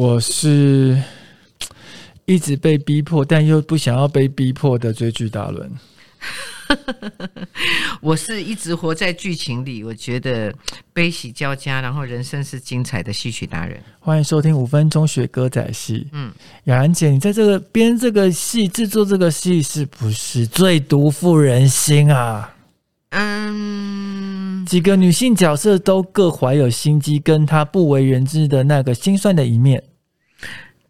[0.00, 0.98] 我是
[2.24, 5.70] 一直被逼迫，但又不想要被逼迫的追剧达人。
[8.00, 10.54] 我是一直活在剧情里，我觉得
[10.94, 13.78] 悲喜交加，然后人生是精彩的戏曲达人。
[13.98, 16.08] 欢迎收听五分钟学歌仔戏。
[16.12, 16.32] 嗯，
[16.64, 22.54] 雅兰姐，你在这个编这个戏、制作这个戏，是不是最毒妇人心啊？
[23.10, 29.82] 嗯，几个女性角色都各怀有心机，跟她不为人知的那个心酸的一面。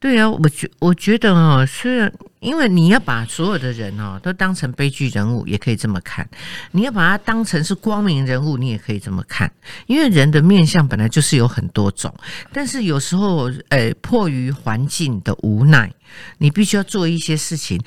[0.00, 2.10] 对啊，我觉我觉得哦，虽然
[2.40, 6.24] 因为你要把所有的人哦都当成悲剧人物，也可以这么看；
[6.70, 9.52] 你要把它当成是光明人物，你也可以这么看。
[9.86, 12.12] 因为人的面相本来就是有很多种，
[12.50, 15.92] 但是有时候，呃，迫于环境的无奈，
[16.38, 17.78] 你必须要做一些事情。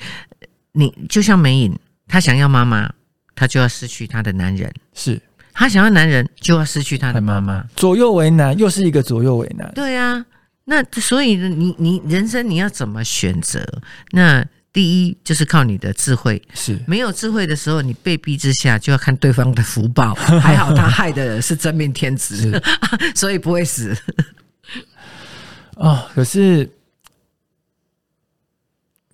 [0.70, 2.88] 你就像梅影，她想要妈妈，
[3.34, 5.20] 她就要失去她的男人；是
[5.52, 7.64] 她想要男人，就要失去她的妈妈。
[7.74, 9.68] 左右为难，又是一个左右为难。
[9.74, 10.24] 对啊。
[10.66, 13.62] 那所以呢你你人生你要怎么选择？
[14.12, 20.12] 那第一就是靠你的智慧，是没有智慧的时候，你被逼之下就要看对方的福报。
[20.40, 22.60] 还好他害的是真命天子，
[23.14, 23.96] 所以不会死。
[25.76, 26.68] 哦，可是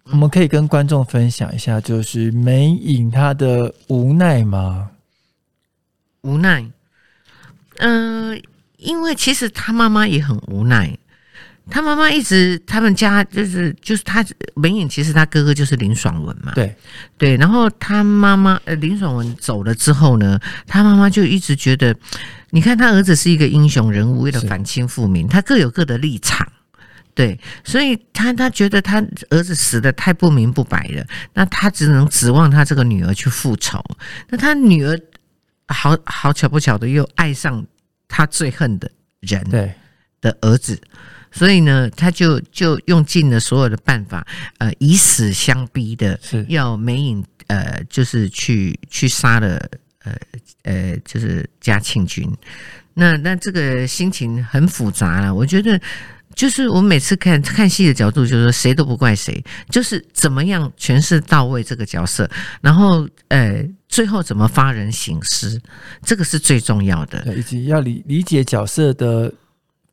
[0.05, 4.91] 我们可以跟观众分享一下，就是梅影他的无奈吗？
[6.22, 6.70] 无奈，
[7.78, 8.41] 嗯，
[8.78, 10.97] 因为其实他妈妈也很无奈。
[11.70, 14.24] 他妈妈一直，他们家就是就是他
[14.56, 16.52] 文颖，其实他哥哥就是林爽文嘛。
[16.54, 16.74] 对
[17.16, 21.94] 对，然后他妈妈呃林爽文走了之后呢，他妈妈就一直觉得，
[22.50, 26.46] 你看他儿子是一个英雄人物，为了反清复明，他各有各的立场。
[27.12, 31.04] 对，所以他他觉得他儿子死的太不明不白了，
[31.34, 33.82] 那他只能指望他这个女儿去复仇。
[34.28, 34.98] 那他女儿
[35.66, 37.64] 好好巧不巧的又爱上
[38.08, 39.72] 他最恨的人，对
[40.20, 40.80] 的儿子。
[41.33, 44.27] 所以呢，他就就用尽了所有的办法，
[44.59, 49.56] 呃，以死相逼的，要梅影呃，就是去去杀了
[50.04, 50.12] 呃
[50.65, 52.28] 呃，就是嘉庆君。
[52.94, 55.32] 那那这个心情很复杂了。
[55.32, 55.81] 我觉得，
[56.34, 62.28] 就是我每次看看戏的角度，就是说谁都不怪谁，就是怎么样诠释到位这个角色，
[62.60, 65.60] 然后呃，最后怎么发人省思，
[66.03, 69.33] 这个是最重要的，以及要理理解角色的。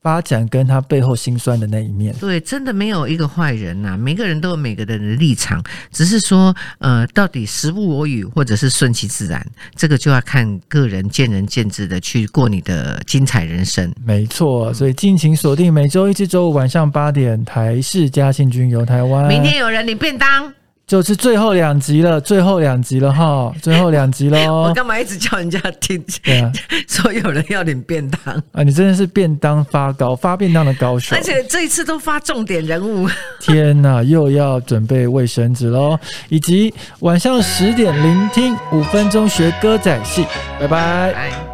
[0.08, 13.94] 发展跟他背后心酸的那一面，对，真的没有一个坏人呐，每个人都有每个人的立场，只是说，呃，到底时不我与，或者是顺其自然，这个就要看个人见仁见智的去过你的精彩人生。
[14.06, 19.28] 没错，所以敬请锁定每周一至周五晚上八点台视嘉庆君游台湾。
[19.28, 20.54] 明天有人领便当。
[20.88, 24.64] 就是最后两集了，最后两集了哈， 最后两集喽。
[24.64, 26.02] 我干嘛一直叫人家听？
[26.24, 26.50] 对啊，
[26.88, 28.64] 说有人要领便当啊！
[28.64, 33.06] 你真的是便当发高发便当的高手，而且这一次都发重点人物。
[33.42, 36.00] 天哪，又要准备卫生纸喽！
[36.30, 40.26] 以及晚上十点聆听五分钟学歌仔戏，
[40.58, 41.30] 拜拜。
[41.30, 41.47] 心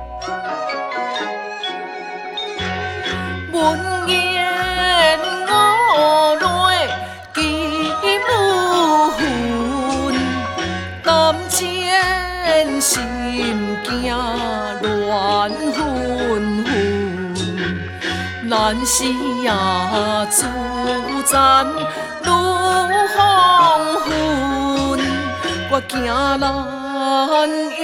[15.53, 19.05] 乱纷纷，咱是
[19.43, 20.45] 呀自
[21.25, 21.65] 战
[22.23, 22.31] 如
[23.15, 23.19] 黄
[24.01, 24.99] 昏，
[25.71, 27.49] 我惊咱
[27.79, 27.81] 阴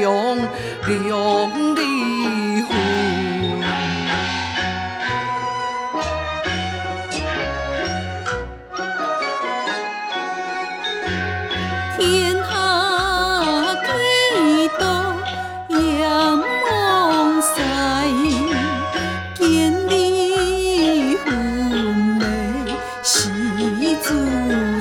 [0.00, 0.04] 阳
[0.86, 0.90] 两
[1.74, 1.80] 离
[2.62, 3.21] 分。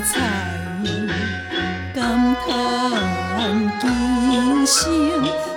[0.06, 0.19] 彩，
[1.94, 5.50] 感叹今生。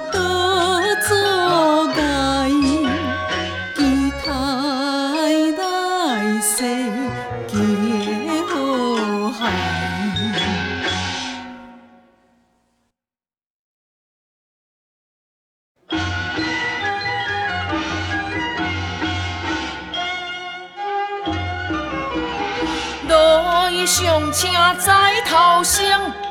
[23.86, 24.48] 上车
[24.78, 25.82] 在头上，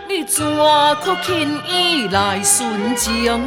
[0.08, 0.44] 你怎
[1.02, 3.42] 可轻易来殉情？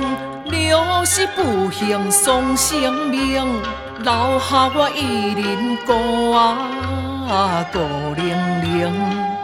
[0.49, 3.61] 若是不幸丧性命，
[3.99, 7.81] 留下我一人孤啊孤
[8.15, 8.27] 零
[8.63, 8.93] 零。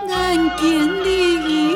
[0.09, 0.65] 眼见
[1.05, 1.72] 你。